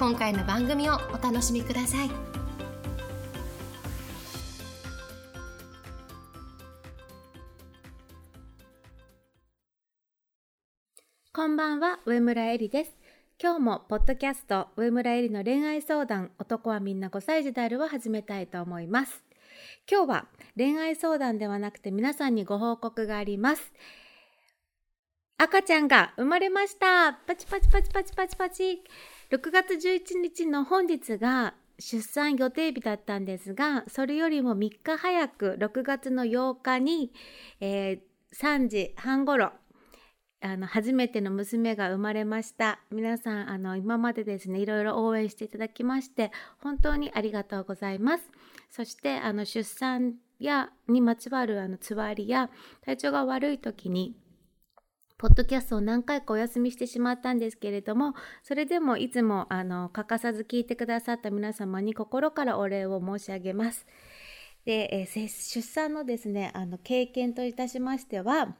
[0.00, 2.10] 今回の番組をお楽しみください
[11.34, 12.96] こんばんは、上村えりです。
[13.38, 19.22] 今日もポッドキャスト上村えりの恋愛相談男はみんな5歳児であるを始めたいと思います。
[19.90, 23.72] 今日は恋愛相談ではなくて皆さんにご報告があります。
[25.36, 28.82] 赤ちゃんが生まれましたパチパチパチパチパチパチ
[29.30, 37.12] !6 月11日の本日が出産予定日だったんですが、それよりも3日早く6月の8日に、
[37.60, 39.52] えー3時半ごろ、
[40.40, 42.80] あの、初めての娘が生まれました。
[42.90, 48.30] 皆さん、あの、今までですね、いろいろ応援していただきまして、本当にありがとうございます。
[48.70, 52.50] そして、あの、出産や、にまつわる、あの、つわりや、
[52.82, 54.14] 体調が悪い時に、
[55.20, 63.86] ポッドキャストを何回かお休みしてしまったんですけれども、それでもいつも、あの、欠かさず聞いてくださった皆様に心からお礼を申し上げます。
[64.64, 68.56] で、えー出産のですね、あの、経験といたしましては、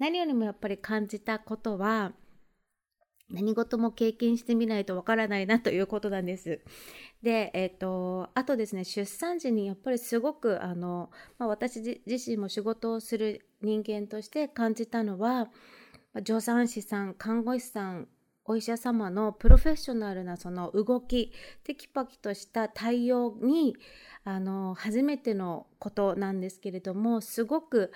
[0.00, 2.14] 何よりもやっぱり感じたことは
[3.30, 6.60] 何事も経験してみないとわからないなということなんです。
[7.22, 15.48] で、えっ、と、あとですね、出産時にやっぱりすごく、あの、まあ、私自身も仕事をする人間として感じたのは、
[16.24, 18.08] 助産師さん、看護師さん、
[18.44, 21.32] お医者様のプロフェッショナルなその動き、
[21.64, 23.76] テキパキとした対応に、
[24.24, 27.92] あの、初めてのことなんですけれども、すごく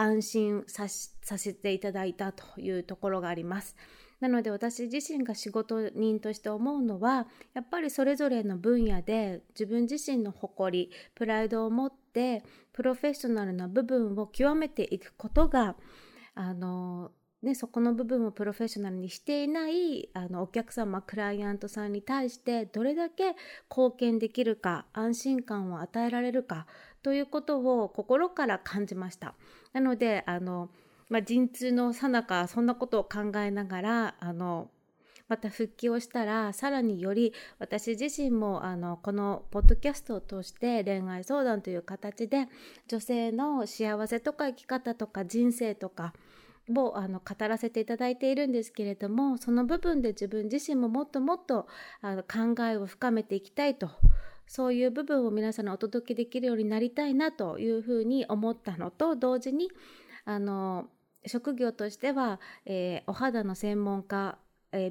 [0.00, 3.76] 安心させていただいたというところがあります。
[4.20, 15.76] なので私自身が仕事人として思うのはやっぱりそれぞれの分野で自分自身の誇りプライドを持ってプロフェッショナルな部分を極めていくことが
[16.34, 17.12] あの
[17.42, 23.34] ね、そこの部分をプロフェッショナルにしていないあのお客様クライアントさんに対してどれだけ
[23.70, 26.66] 貢献できるか安心感を与えられるか
[27.02, 29.34] ということを心から感じました。
[29.72, 30.70] なのであの、
[31.08, 34.70] まあ、陣痛の最中そんなことを考えながらあの
[35.30, 42.48] また復帰をしたらさらにより私自身もあのこのポッドキャストを通して恋愛相談という形で
[42.88, 46.14] 女性の幸せとか生き方とか人生とか
[46.68, 51.68] をあの語らせていただいているんですけれどもその部分で自分自身ももっともっと
[52.00, 53.88] あの考えを深めていきたいと
[54.50, 59.70] そういう部分を皆さんにお届けできるようになりたいなというふうに思ったのと同時に
[60.24, 60.88] あの
[61.24, 64.38] 職業としては、えーお肌の専門家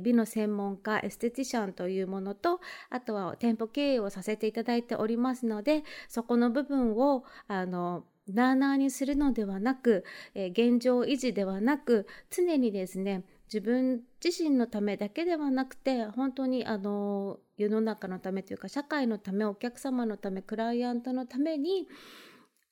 [0.01, 10.05] 美の専門家エステティシャンというものとあとは店舗経営をさせていただいておりますのでそこの部分をあのなあなあにするのではなく、
[10.35, 21.87] 現状維持ではなく常にですね自分自身のためだけではなくて本当にあの世の中のためというか社会のためお客様のためクライアントのために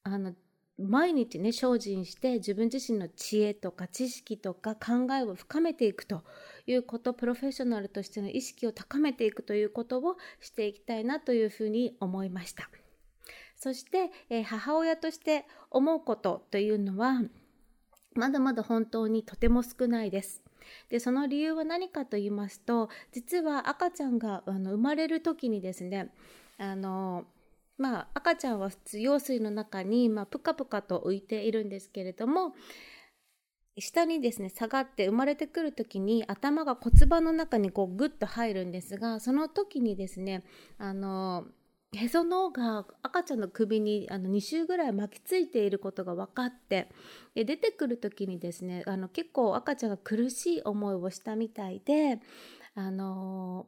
[0.04, 0.34] あの
[0.78, 6.24] 毎日ね精進して自分自身の知恵とか知識とか考えを深めていくと
[6.68, 12.70] いうことプロフェッショナルとしての意識を高めていくということをしていきたいなというふうに思いました。
[13.56, 17.24] そして、えー母親として思うことというのは
[18.14, 20.47] まだまだ本当にとても少ないです。
[20.90, 26.12] でその理由は何かと言いますと実は赤ちゃんがあの生まれる時にですね
[26.57, 27.25] あの
[27.78, 32.53] まあ赤ちゃんは普通羊水の中に、まあ、ぷかぷかと浮いているんですけれども
[33.79, 40.44] 下にですね下がって生まれてくる時に頭が骨盤の中にこうグッと入るんですがその時にですね
[40.80, 41.45] あの
[41.98, 46.90] へその緒が赤ちゃんの首にあの2週ぐらい巻きついていることが分かって
[47.36, 52.20] で出てくる時にですねあの結構赤ちゃんが苦しい思いをしたみたいで
[52.76, 53.66] あの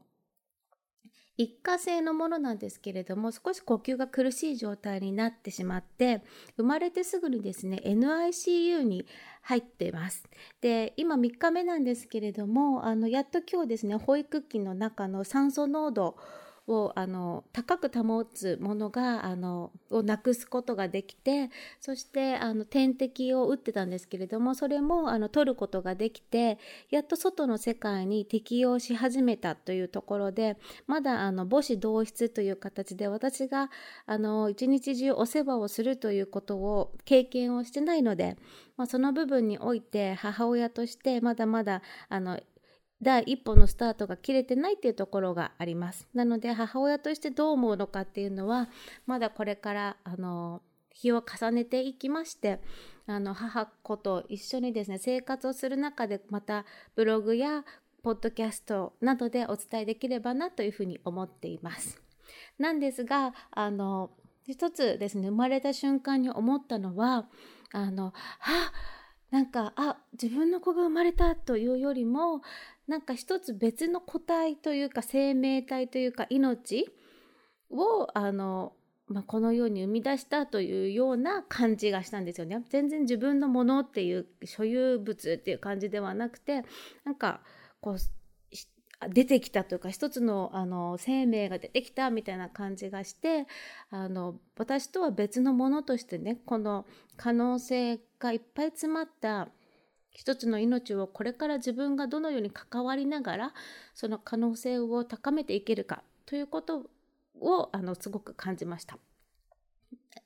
[1.39, 6.21] 一過性のものなんですけれども少し呼吸が苦しい状態になってしまって
[6.57, 9.05] 生まれてすぐにですね NICU に
[9.41, 10.25] 入っています。
[10.59, 16.17] で今3日目なんですけれどもあのやっと今日ですね保育器の中の酸素濃度
[16.69, 21.49] をあの高く保つものがあのをなくすことができて
[21.81, 26.59] そしてあの点滴を打ってたんですけれどもそれもあの取ることができて
[26.91, 33.71] やっと外の世界に適応し始めたというところでまだあの母子同室という形で私が
[34.05, 38.37] あの一日中お世話をするということを経験をしてないので、
[38.77, 42.39] まあ、その部分において母親としてまだまだあの
[43.01, 46.07] 第一歩のスタートが切れてないっていうところがあります。
[46.13, 48.69] なので母親としてどう思うのかっていうのは
[49.05, 50.61] まだこれからあの
[50.91, 52.59] 日を重ねていきまして
[53.07, 56.65] あの母子と一緒にですね生活をする中でまた
[56.95, 57.63] ブログや
[58.03, 62.01] ポッドキャストなどでお伝えできればなというふうに思っています。
[62.57, 64.11] なんですがあの
[64.45, 67.29] 一つですね生まれた瞬間に思ったのは
[67.71, 68.71] あのあ
[69.31, 72.41] なんかあ自分の子が生まれたというよりも
[72.89, 76.91] なんか一つ別の個体というか生命体というか命
[77.69, 78.73] をあの、
[79.07, 82.65] まあ、この世に生み出したというような感じがしたんですよね。
[82.69, 86.65] 全然自分のものっていう所有物っていう感じではなくて
[87.05, 87.41] なんか
[87.79, 87.97] こう
[89.07, 93.45] 出てきたというか一つのあの生命が出てきたみたいな感じがして
[93.91, 96.87] あの私とは別のものとしてねこの
[97.17, 99.49] 可能性がいっぱい詰まった
[100.19, 103.53] 一つの命をこれから自分がどのように関わりながら
[103.93, 106.89] その可能性を高めていけるかということ
[107.39, 108.97] をあのすごく感じました。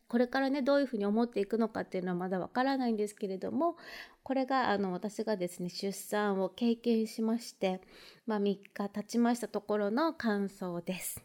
[0.07, 3.78] これからねどういうふうに思っていくのかっていうのはまだわからないんですけれども
[4.24, 7.80] これがあの私がですね出産を経験しまして、
[8.25, 11.22] まあ、3日経ちましたところの感想です。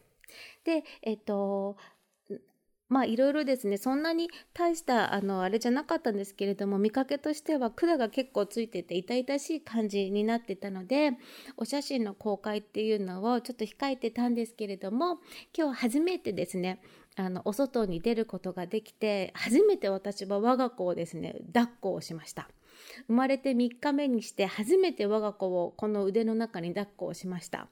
[0.63, 1.75] でえっと
[2.89, 3.77] まあいろいろですね。
[3.77, 11.11] そんなに大したあのあれじゃなかったんですけれども見かけとしては管が結構ついてて痛々しい感じになってたので
[11.55, 15.19] お写真の公開っていうのをちょっと控えてたんですけれども
[15.55, 16.81] 今日初めてですね
[17.15, 22.49] あのお外に出ることができて初めて私は我が子をですね抱っこをしました。
[23.07, 27.67] 生まれて3日目にして初めて我が子をこの腕の中に抱っこをしました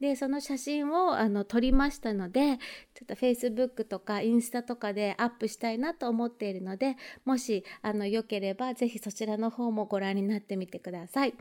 [0.00, 2.58] でその写真をあの撮りましたので
[2.94, 11.34] ちょっと Facebook とかインスタとかでアップしたいなと思っているのでもしあのよければ是非そちらの方もご覧になってみてください。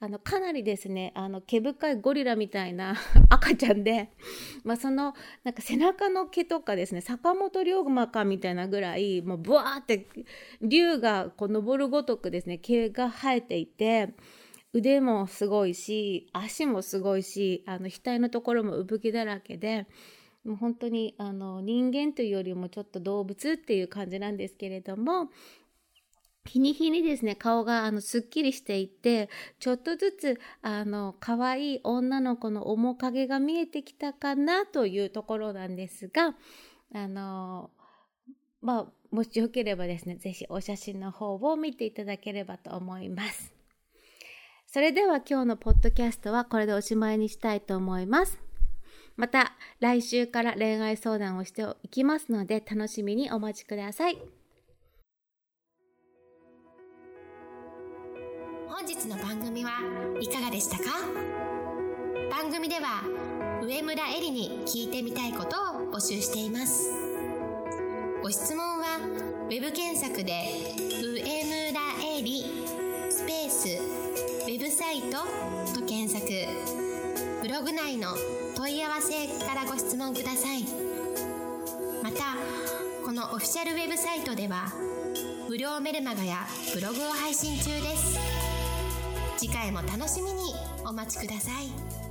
[0.00, 2.94] あのかなりですねあの毛深いゴリラみたいな
[3.30, 4.10] 赤ちゃんで、
[4.62, 10.06] まあ、そのなんか背中の毛とかですね坂本龍馬かみたいなぐらいもうブワーって
[10.62, 14.14] 竜がこう登るごとくですね毛が生えていて
[14.72, 19.86] 腕もすごいし足もすごいしあの額のところも産毛だらけで
[20.44, 25.28] もう本当にあの人間というよりもちょっと動物っていう感じなんですけれども
[26.48, 29.28] 日に日にですね、顔があのすっきりしていて、
[29.60, 36.34] ちょっとずつあの可愛い女の子の面影が見えてきたかなというところなんですが、
[36.94, 37.70] あの、
[38.62, 43.52] まあ、もしよければですね、ぜひお写真の方を見ていただければと思います。
[44.66, 48.38] それでは今日のポッドキャストはこれでおしまいにしたいと思います。
[49.16, 54.18] また来週から恋愛相談をしていきますので楽しみにお待ちください。
[58.68, 59.70] 本日の番組は
[60.20, 60.84] いかがでしたか？
[62.30, 63.02] 番組では
[63.62, 67.07] 上村えりに聞いてみたいことを募集しています
[68.22, 68.98] ご質問は
[69.48, 70.32] web 検索で
[71.00, 71.80] 「上村
[72.18, 72.44] えり」
[73.10, 75.18] スペースウェブサイト
[75.78, 76.26] と検索。
[77.40, 78.16] ブログ内の
[78.56, 80.64] 問い合わせからご質問ください。
[82.02, 82.36] また
[83.04, 84.72] このオフィシャルウェブサイトでは
[85.48, 88.18] 無料メルマガやブログを配信中です。
[89.36, 90.54] 次回も楽しみに
[90.84, 92.07] お待ちください。